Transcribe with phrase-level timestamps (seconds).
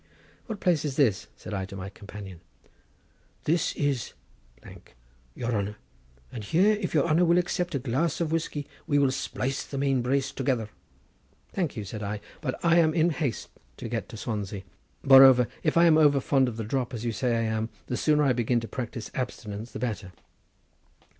[0.47, 2.41] "What place is this?" said I to my companion.
[3.43, 4.13] "This is—,
[5.35, 5.75] your honour;
[6.31, 9.77] and here, if your honour will accept a glass of whiskey we will splice the
[9.77, 10.69] mainbrace together."
[11.53, 14.63] "Thank you," said I; "but I am in haste to get to Swansea.
[15.03, 17.95] Moreover, if I am over fond of the drop, as you say I am, the
[17.95, 20.13] sooner I begin to practise abstinence the better."